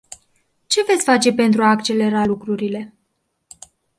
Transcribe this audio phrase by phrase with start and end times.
[0.67, 2.95] Ce veți face pentru a accelera lucrurile?